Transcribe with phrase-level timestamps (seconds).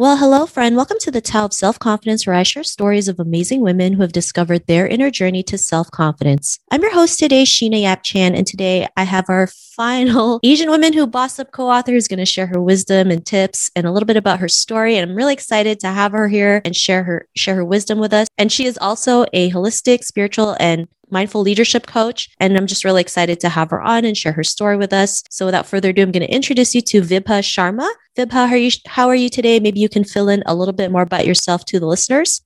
[0.00, 0.76] Well, hello, friend.
[0.76, 4.02] Welcome to the Tao of Self Confidence, where I share stories of amazing women who
[4.02, 6.56] have discovered their inner journey to self confidence.
[6.70, 10.92] I'm your host today, Sheena Yap Chan, and today I have our final Asian woman
[10.92, 13.90] who boss up co author who's going to share her wisdom and tips and a
[13.90, 14.96] little bit about her story.
[14.96, 18.12] And I'm really excited to have her here and share her share her wisdom with
[18.12, 18.28] us.
[18.38, 22.30] And she is also a holistic, spiritual, and mindful leadership coach.
[22.40, 25.22] And I'm just really excited to have her on and share her story with us.
[25.30, 27.88] So without further ado, I'm going to introduce you to Vibha Sharma.
[28.16, 29.60] Vibha, how are you, how are you today?
[29.60, 32.42] Maybe you can fill in a little bit more about yourself to the listeners.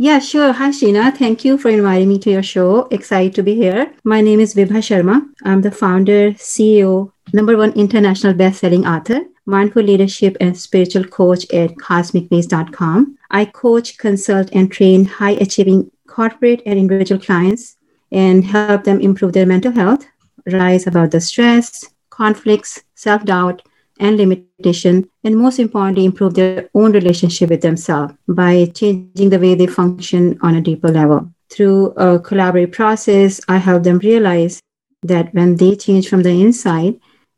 [0.00, 0.52] Yeah, sure.
[0.52, 1.12] Hi, Sheena.
[1.16, 2.82] Thank you for inviting me to your show.
[2.92, 3.92] Excited to be here.
[4.04, 5.28] My name is Vibha Sharma.
[5.42, 11.74] I'm the founder, CEO, number one international best-selling author, mindful leadership and spiritual coach at
[11.78, 13.18] cosmicways.com.
[13.32, 17.76] I coach, consult, and train high-achieving corporate and individual clients
[18.10, 20.04] and help them improve their mental health,
[20.46, 21.68] rise above the stress,
[22.10, 23.62] conflicts, self doubt,
[24.00, 29.54] and limitation, and most importantly, improve their own relationship with themselves by changing the way
[29.54, 31.20] they function on a deeper level.
[31.50, 34.60] Through a collaborative process, I help them realize
[35.02, 36.94] that when they change from the inside,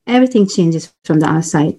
[0.06, 1.78] everything changes from the outside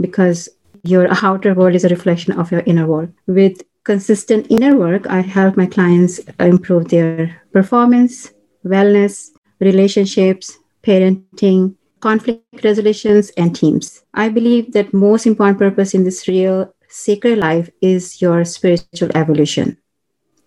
[0.00, 0.48] because
[0.84, 3.12] your outer world is a reflection of your inner world.
[3.26, 8.32] With consistent inner work, I help my clients improve their performance,
[8.64, 14.02] wellness, relationships, parenting, conflict resolutions, and teams.
[14.12, 19.78] I believe that most important purpose in this real sacred life is your spiritual evolution.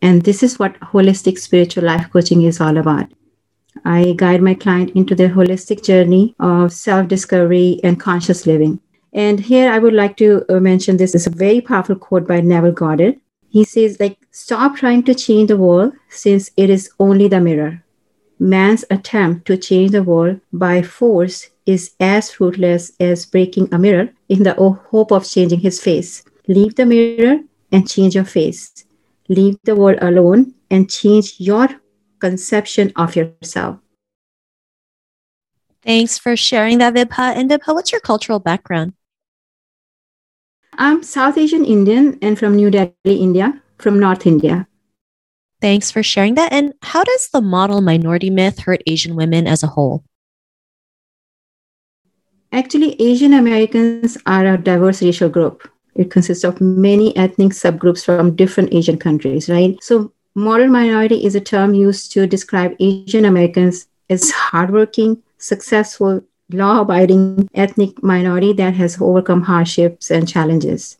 [0.01, 3.07] And this is what holistic spiritual life coaching is all about.
[3.85, 8.81] I guide my client into their holistic journey of self discovery and conscious living.
[9.13, 12.41] And here I would like to uh, mention this is a very powerful quote by
[12.41, 13.15] Neville Goddard
[13.49, 17.83] he says like stop trying to change the world since it is only the mirror.
[18.39, 24.09] Man's attempt to change the world by force is as fruitless as breaking a mirror
[24.29, 26.23] in the hope of changing his face.
[26.47, 27.39] Leave the mirror
[27.71, 28.85] and change your face.
[29.27, 31.67] Leave the world alone and change your
[32.19, 33.77] conception of yourself.
[35.83, 37.35] Thanks for sharing that vibha.
[37.35, 38.93] And vibha what's your cultural background
[40.81, 44.65] I'm South Asian Indian and from New Delhi, India, from North India.
[45.59, 46.53] Thanks for sharing that.
[46.53, 50.05] And how does the model minority myth hurt Asian women as a whole?
[52.53, 55.69] Actually, Asian Americans are a diverse racial group.
[55.95, 59.77] It consists of many ethnic subgroups from different Asian countries, right?
[59.83, 66.81] So, model minority is a term used to describe Asian Americans as hardworking, successful, law
[66.81, 70.97] abiding ethnic minority that has overcome hardships and challenges.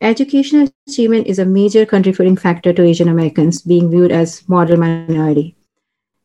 [0.00, 5.56] Educational achievement is a major contributing factor to Asian Americans being viewed as model minority.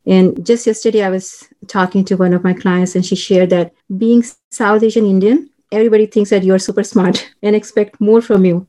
[0.05, 3.73] And just yesterday, I was talking to one of my clients, and she shared that
[3.97, 8.67] being South Asian Indian, everybody thinks that you're super smart and expect more from you.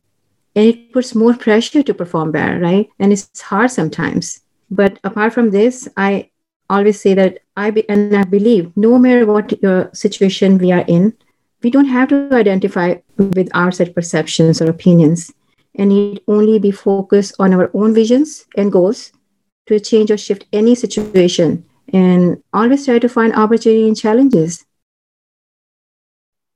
[0.56, 2.88] And it puts more pressure to perform better, right?
[2.98, 4.40] And it's hard sometimes.
[4.70, 6.30] But apart from this, I
[6.70, 10.84] always say that I be, and I believe no matter what your situation we are
[10.86, 11.14] in,
[11.62, 15.32] we don't have to identify with our set perceptions or opinions,
[15.74, 19.12] and need only be focused on our own visions and goals
[19.66, 24.64] to change or shift any situation, and always try to find opportunity in challenges.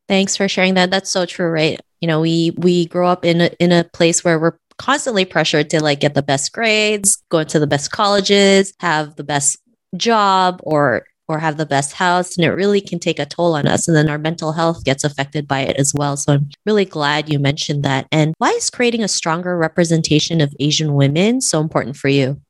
[0.09, 0.91] Thanks for sharing that.
[0.91, 1.81] That's so true, right?
[2.01, 5.71] You know, we we grow up in a, in a place where we're constantly pressured
[5.71, 9.59] to like get the best grades, go into the best colleges, have the best
[9.97, 13.69] job or or have the best house and it really can take a toll on
[13.69, 16.17] us and then our mental health gets affected by it as well.
[16.17, 18.07] So i'm really glad you mentioned that.
[18.11, 22.41] And why is creating a stronger representation of asian women so important for you?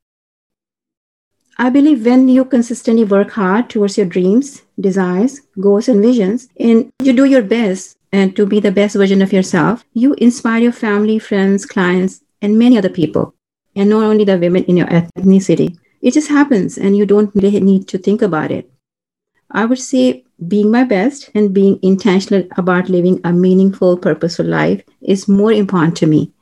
[1.60, 6.92] I believe when you consistently work hard towards your dreams, desires, goals, and visions, and
[7.02, 10.72] you do your best and to be the best version of yourself, you inspire your
[10.72, 13.34] family, friends, clients, and many other people,
[13.74, 17.60] and not only the women in your ethnicity it just happens and you don't really
[17.60, 18.70] need to think about it.
[19.50, 24.82] I would say being my best and being intentional about living a meaningful, purposeful life
[25.00, 26.32] is more important to me.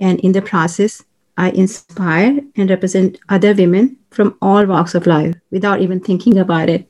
[0.00, 1.02] And in the process,
[1.36, 6.68] I inspire and represent other women from all walks of life without even thinking about
[6.68, 6.88] it.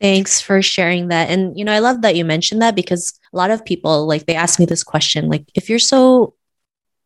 [0.00, 1.30] Thanks for sharing that.
[1.30, 4.26] And, you know, I love that you mentioned that because a lot of people, like,
[4.26, 6.34] they ask me this question like, if you're so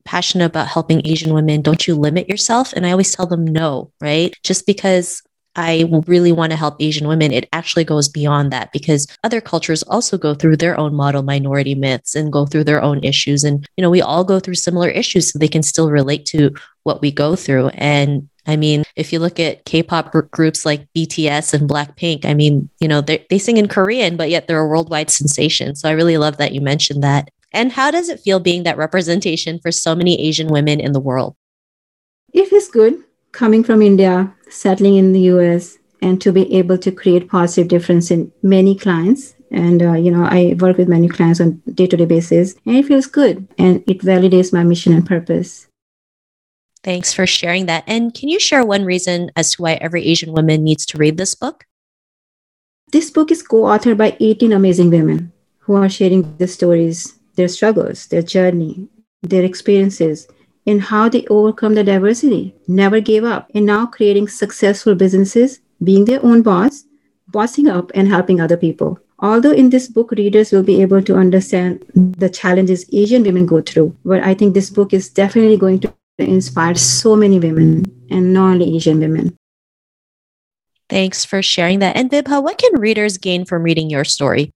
[0.08, 2.72] passionate about helping Asian women, don't you limit yourself?
[2.72, 4.34] And I always tell them no, right?
[4.42, 5.22] Just because
[5.54, 9.82] I really want to help Asian women, it actually goes beyond that because other cultures
[9.82, 13.44] also go through their own model minority myths and go through their own issues.
[13.44, 16.54] And, you know, we all go through similar issues so they can still relate to
[16.84, 17.68] what we go through.
[17.74, 22.70] And I mean, if you look at K-pop groups like BTS and Blackpink, I mean,
[22.80, 25.74] you know, they sing in Korean, but yet they're a worldwide sensation.
[25.74, 27.28] So I really love that you mentioned that.
[27.52, 31.00] And how does it feel being that representation for so many Asian women in the
[31.00, 31.34] world?
[32.32, 33.02] It is good
[33.32, 38.10] coming from India, settling in the US, and to be able to create positive difference
[38.10, 39.34] in many clients.
[39.50, 43.06] And, uh, you know, I work with many clients on day-to-day basis and it feels
[43.06, 45.66] good and it validates my mission and purpose.
[46.84, 47.84] Thanks for sharing that.
[47.86, 51.16] And can you share one reason as to why every Asian woman needs to read
[51.16, 51.64] this book?
[52.92, 58.06] This book is co-authored by 18 amazing women who are sharing their stories, their struggles,
[58.08, 58.88] their journey,
[59.22, 60.28] their experiences,
[60.66, 66.04] and how they overcome the diversity, never gave up, and now creating successful businesses, being
[66.04, 66.84] their own boss,
[67.28, 68.98] bossing up, and helping other people.
[69.20, 73.62] Although in this book, readers will be able to understand the challenges Asian women go
[73.62, 78.34] through, but I think this book is definitely going to inspire so many women and
[78.34, 79.36] not only Asian women.
[80.88, 81.96] Thanks for sharing that.
[81.96, 84.50] And Vibha, what can readers gain from reading your story?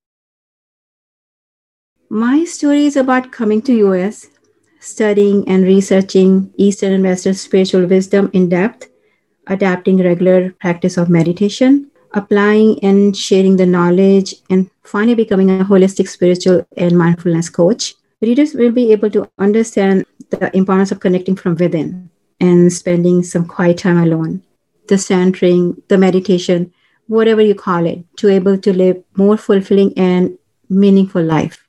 [2.13, 4.27] My story is about coming to US
[4.81, 8.91] studying and researching Eastern and Western spiritual wisdom in depth,
[9.47, 16.07] adapting regular practice of meditation, applying and sharing the knowledge, and finally becoming a holistic
[16.07, 17.95] spiritual and mindfulness coach.
[18.21, 23.47] Readers will be able to understand the importance of connecting from within and spending some
[23.47, 24.43] quiet time alone,
[24.89, 26.75] the centering, the meditation,
[27.07, 30.37] whatever you call it, to able to live more fulfilling and
[30.69, 31.62] meaningful life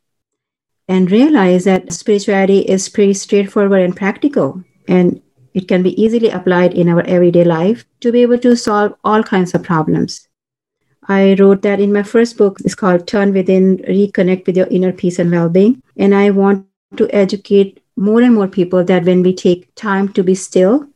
[0.88, 5.22] and realize that spirituality is pretty straightforward and practical and
[5.54, 9.24] it can be easily applied in our everyday life to be able to solve all
[9.24, 10.28] kinds of problems.
[11.08, 12.60] I wrote that in my first book.
[12.62, 15.82] It's called Turn Within, Reconnect with Your Inner Peace and Well-Being.
[15.98, 16.66] And I want
[16.98, 20.88] to educate more and more people that when we take time to be still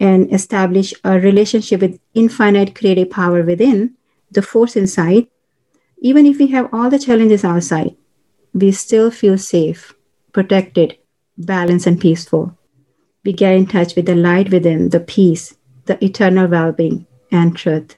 [0.00, 3.94] and establish a relationship with infinite creative power within,
[4.30, 5.26] the force inside,
[5.98, 7.94] even if we have all the challenges outside,
[8.54, 9.94] we still feel safe,
[10.32, 10.98] protected,
[11.38, 12.56] balanced, and peaceful.
[13.24, 15.56] We get in touch with the light within, the peace,
[15.86, 17.96] the eternal well being, and truth.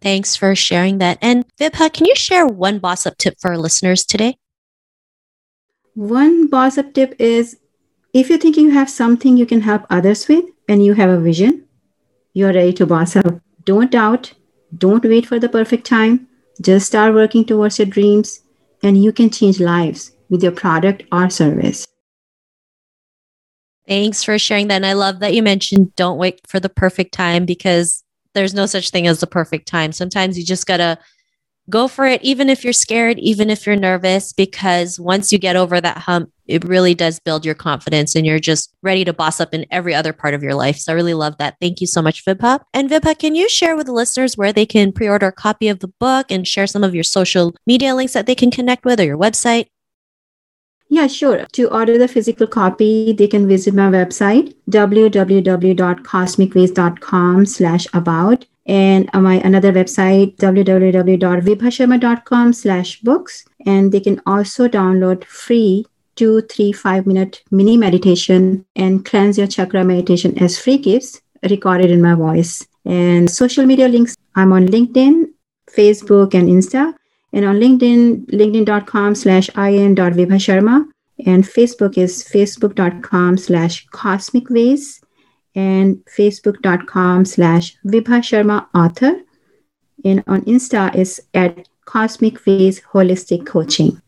[0.00, 1.18] Thanks for sharing that.
[1.20, 4.36] And Vibha, can you share one boss up tip for our listeners today?
[5.94, 7.56] One boss up tip is
[8.14, 11.18] if you think you have something you can help others with and you have a
[11.18, 11.64] vision,
[12.32, 13.40] you're ready to boss up.
[13.64, 14.34] Don't doubt,
[14.76, 16.27] don't wait for the perfect time.
[16.60, 18.40] Just start working towards your dreams,
[18.82, 21.86] and you can change lives with your product or service.
[23.86, 24.76] Thanks for sharing that.
[24.76, 28.66] And I love that you mentioned don't wait for the perfect time because there's no
[28.66, 29.92] such thing as the perfect time.
[29.92, 30.98] Sometimes you just got to
[31.70, 35.56] go for it, even if you're scared, even if you're nervous, because once you get
[35.56, 39.40] over that hump, it really does build your confidence and you're just ready to boss
[39.40, 40.78] up in every other part of your life.
[40.78, 41.56] So I really love that.
[41.60, 42.60] Thank you so much, Vibha.
[42.72, 45.68] And Vibha, can you share with the listeners where they can pre order a copy
[45.68, 48.84] of the book and share some of your social media links that they can connect
[48.84, 49.66] with or your website?
[50.90, 51.44] Yeah, sure.
[51.52, 59.36] To order the physical copy, they can visit my website, www.cosmicways.com slash about and my
[59.36, 63.46] another website www.vibhasharma.com slash books.
[63.66, 69.46] And they can also download free two three five minute mini meditation and cleanse your
[69.46, 72.66] chakra meditation as free gifts recorded in my voice.
[72.84, 75.28] And social media links i'm on linkedin
[75.70, 76.94] facebook and insta.
[77.32, 80.86] And on linkedin linkedin.com slash im.vibhasharma
[81.26, 85.00] and facebook is facebook.com slash cosmic ways
[85.54, 89.20] and facebook.com slash Vibha Sharma author.
[90.04, 94.00] And on Insta is at Cosmic Ways Holistic Coaching.